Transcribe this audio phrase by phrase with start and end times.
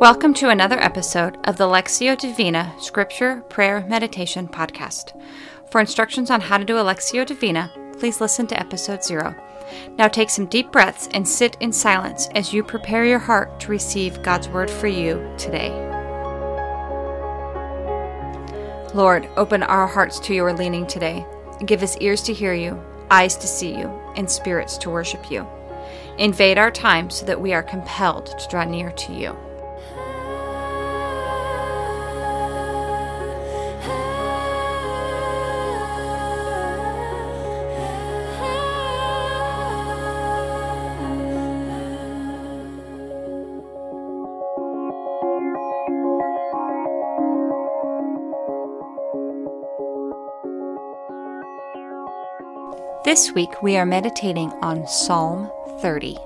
[0.00, 5.20] Welcome to another episode of the Lectio Divina Scripture Prayer Meditation Podcast.
[5.72, 7.68] For instructions on how to do a Lectio Divina,
[7.98, 9.34] please listen to episode zero.
[9.96, 13.72] Now take some deep breaths and sit in silence as you prepare your heart to
[13.72, 15.70] receive God's word for you today.
[18.94, 21.26] Lord, open our hearts to your leaning today.
[21.66, 25.44] Give us ears to hear you, eyes to see you, and spirits to worship you.
[26.18, 29.36] Invade our time so that we are compelled to draw near to you.
[53.04, 55.48] This week we are meditating on Psalm
[55.80, 56.18] 30.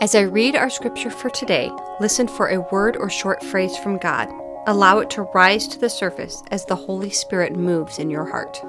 [0.00, 3.98] As I read our scripture for today, listen for a word or short phrase from
[3.98, 4.28] God.
[4.68, 8.60] Allow it to rise to the surface as the Holy Spirit moves in your heart.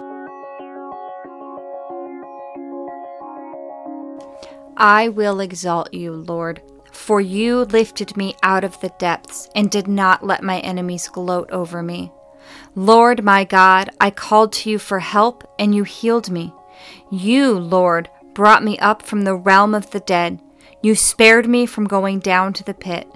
[4.76, 9.88] I will exalt you, Lord, for you lifted me out of the depths and did
[9.88, 12.12] not let my enemies gloat over me.
[12.76, 16.54] Lord my God, I called to you for help, and you healed me.
[17.12, 20.42] You, Lord, brought me up from the realm of the dead.
[20.82, 23.08] You spared me from going down to the pit.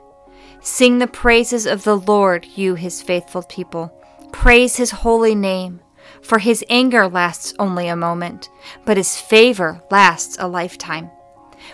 [0.62, 3.92] Sing the praises of the Lord, you his faithful people.
[4.32, 5.82] Praise his holy name.
[6.22, 8.50] For his anger lasts only a moment,
[8.86, 11.10] but his favor lasts a lifetime.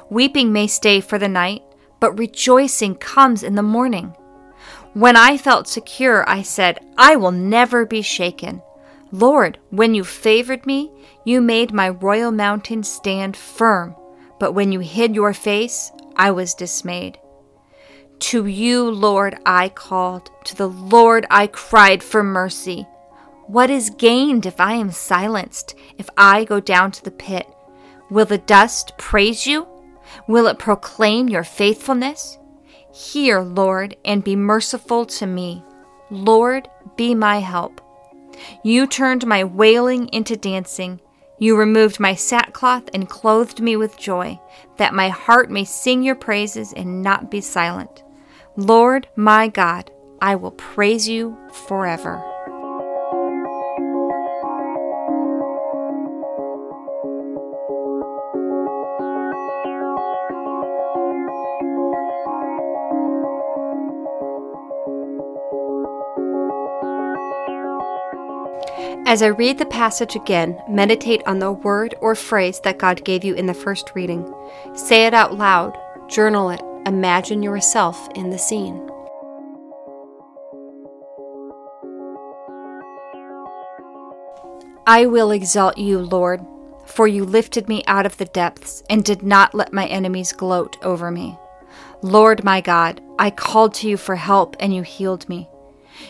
[0.10, 1.64] Weeping may stay for the night,
[2.00, 4.16] but rejoicing comes in the morning.
[4.98, 8.64] When I felt secure, I said, I will never be shaken.
[9.12, 10.92] Lord, when you favored me,
[11.24, 13.96] you made my royal mountain stand firm.
[14.40, 17.20] But when you hid your face, I was dismayed.
[18.32, 20.32] To you, Lord, I called.
[20.46, 22.88] To the Lord I cried for mercy.
[23.46, 27.46] What is gained if I am silenced, if I go down to the pit?
[28.10, 29.68] Will the dust praise you?
[30.28, 32.40] Will it proclaim your faithfulness?
[32.98, 35.64] Hear, Lord, and be merciful to me.
[36.10, 37.80] Lord, be my help.
[38.64, 41.00] You turned my wailing into dancing.
[41.38, 44.40] You removed my sackcloth and clothed me with joy,
[44.78, 48.04] that my heart may sing your praises and not be silent.
[48.56, 52.24] Lord, my God, I will praise you forever.
[69.08, 73.24] As I read the passage again, meditate on the word or phrase that God gave
[73.24, 74.36] you in the first reading.
[74.76, 75.80] Say it out loud,
[76.10, 78.76] journal it, imagine yourself in the scene.
[84.86, 86.46] I will exalt you, Lord,
[86.86, 90.76] for you lifted me out of the depths and did not let my enemies gloat
[90.84, 91.40] over me.
[92.02, 95.48] Lord my God, I called to you for help and you healed me.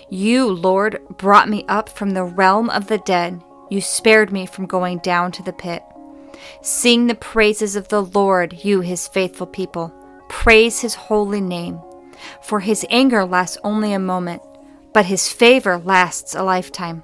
[0.10, 3.42] You, Lord, brought me up from the realm of the dead.
[3.70, 5.84] You spared me from going down to the pit.
[6.62, 9.94] Sing the praises of the Lord, you, his faithful people.
[10.30, 11.80] Praise his holy name.
[12.42, 14.42] For his anger lasts only a moment,
[14.94, 17.04] but his favor lasts a lifetime.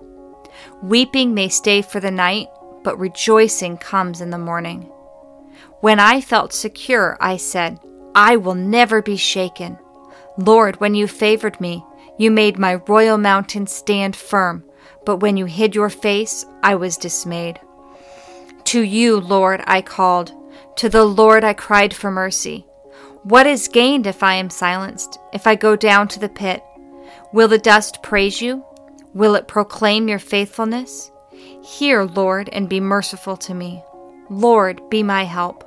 [0.82, 2.48] Weeping may stay for the night,
[2.84, 4.90] but rejoicing comes in the morning.
[5.82, 7.80] When I felt secure, I said,
[8.16, 9.78] I will never be shaken.
[10.38, 11.84] Lord, when you favored me,
[12.18, 14.64] you made my royal mountain stand firm,
[15.06, 17.60] but when you hid your face, I was dismayed.
[18.66, 20.32] To you, Lord, I called.
[20.78, 22.66] To the Lord I cried for mercy.
[23.24, 26.64] What is gained if I am silenced, if I go down to the pit?
[27.32, 28.66] Will the dust praise you?
[29.14, 31.12] Will it proclaim your faithfulness?
[31.64, 33.84] Hear, Lord, and be merciful to me.
[34.30, 35.64] Lord, be my help.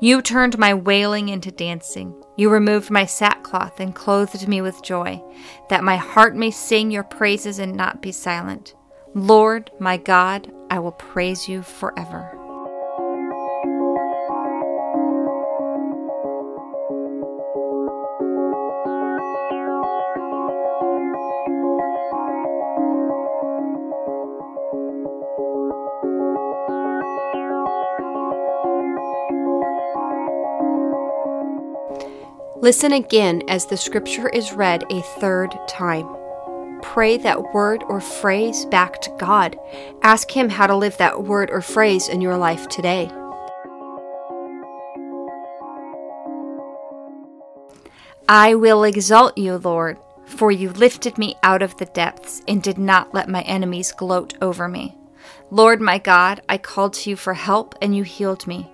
[0.00, 2.21] You turned my wailing into dancing.
[2.36, 5.22] You removed my sackcloth and clothed me with joy,
[5.68, 8.74] that my heart may sing your praises and not be silent.
[9.14, 12.41] Lord, my God, I will praise you forever.
[32.62, 36.06] Listen again as the scripture is read a third time.
[36.80, 39.58] Pray that word or phrase back to God.
[40.02, 43.10] Ask Him how to live that word or phrase in your life today.
[48.28, 52.78] I will exalt you, Lord, for you lifted me out of the depths and did
[52.78, 54.96] not let my enemies gloat over me.
[55.50, 58.70] Lord my God, I called to you for help and you healed me.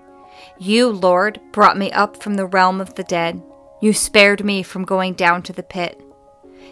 [0.59, 3.43] You, Lord, brought me up from the realm of the dead.
[3.81, 6.01] You spared me from going down to the pit.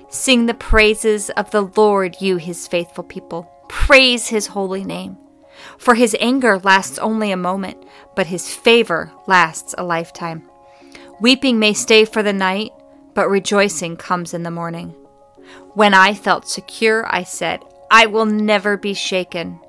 [0.09, 3.51] Sing the praises of the Lord, you, his faithful people.
[3.69, 5.17] Praise his holy name.
[5.79, 10.49] For his anger lasts only a moment, but his favor lasts a lifetime.
[11.21, 12.73] Weeping may stay for the night,
[13.15, 14.95] but rejoicing comes in the morning.
[15.75, 19.61] When I felt secure, I said, I will never be shaken.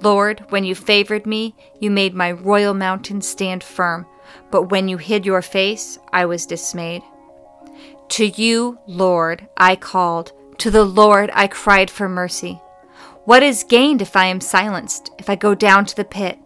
[0.00, 4.06] Lord, when you favored me, you made my royal mountain stand firm,
[4.50, 7.02] but when you hid your face, I was dismayed.
[8.10, 10.32] To you, Lord, I called.
[10.58, 12.60] To the Lord I cried for mercy.
[13.24, 16.38] What is gained if I am silenced, if I go down to the pit?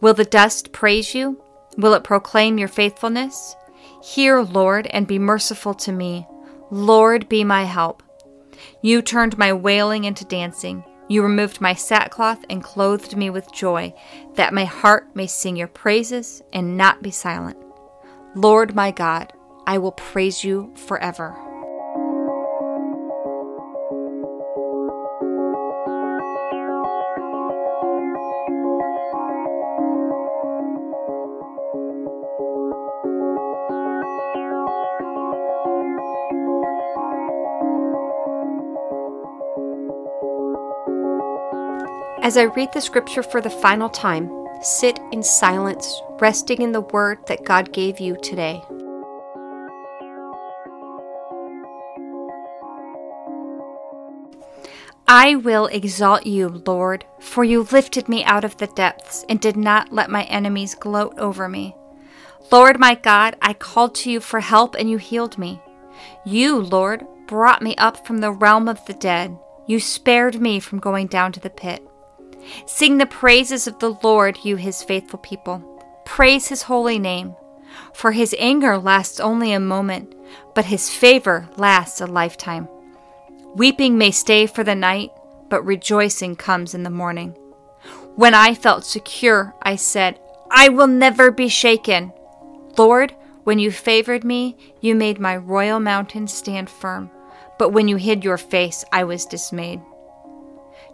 [0.00, 1.42] Will the dust praise you?
[1.76, 3.54] Will it proclaim your faithfulness?
[4.02, 6.26] Hear, Lord, and be merciful to me.
[6.70, 8.02] Lord, be my help.
[8.80, 10.84] You turned my wailing into dancing.
[11.12, 13.92] You removed my sackcloth and clothed me with joy,
[14.36, 17.58] that my heart may sing your praises and not be silent.
[18.34, 19.34] Lord my God,
[19.66, 21.36] I will praise you forever.
[42.22, 44.30] As I read the scripture for the final time,
[44.62, 48.62] sit in silence, resting in the word that God gave you today.
[55.08, 59.56] I will exalt you, Lord, for you lifted me out of the depths and did
[59.56, 61.74] not let my enemies gloat over me.
[62.52, 65.60] Lord my God, I called to you for help and you healed me.
[66.24, 69.36] You, Lord, brought me up from the realm of the dead.
[69.66, 71.84] You spared me from going down to the pit.
[72.66, 75.62] Sing the praises of the Lord, you his faithful people.
[76.04, 77.34] Praise his holy name.
[77.94, 80.14] For his anger lasts only a moment,
[80.54, 82.68] but his favor lasts a lifetime.
[83.54, 85.10] Weeping may stay for the night,
[85.48, 87.36] but rejoicing comes in the morning.
[88.16, 90.18] When I felt secure, I said,
[90.50, 92.12] I will never be shaken.
[92.76, 93.14] Lord,
[93.44, 97.10] when you favored me, you made my royal mountain stand firm.
[97.58, 99.80] But when you hid your face, I was dismayed.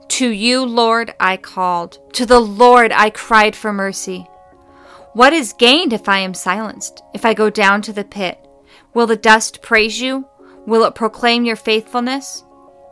[0.08, 1.98] To you, Lord, I called.
[2.14, 4.26] To the Lord I cried for mercy.
[5.12, 8.38] What is gained if I am silenced, if I go down to the pit?
[8.94, 10.26] Will the dust praise you?
[10.66, 12.44] Will it proclaim your faithfulness?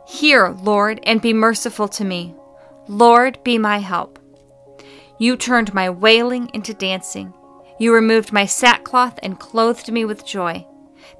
[0.07, 2.33] Hear, Lord, and be merciful to me.
[2.87, 4.19] Lord, be my help.
[5.19, 7.33] You turned my wailing into dancing.
[7.79, 10.65] You removed my sackcloth and clothed me with joy,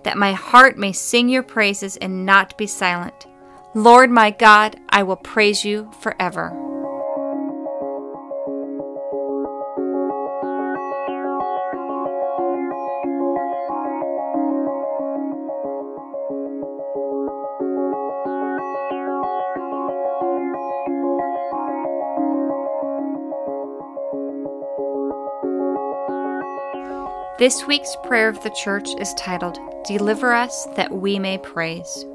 [0.03, 3.26] that my heart may sing your praises and not be silent.
[3.77, 6.49] Lord my God, I will praise you forever.
[27.37, 32.07] This week's prayer of the church is titled, Deliver Us That We May Praise.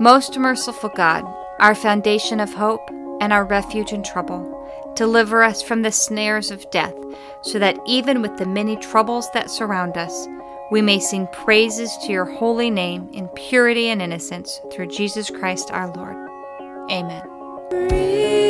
[0.00, 1.24] Most merciful God,
[1.60, 2.88] our foundation of hope
[3.20, 6.94] and our refuge in trouble, deliver us from the snares of death,
[7.42, 10.26] so that even with the many troubles that surround us,
[10.72, 15.70] we may sing praises to your holy name in purity and innocence through Jesus Christ
[15.70, 16.16] our Lord.
[16.90, 18.42] Amen.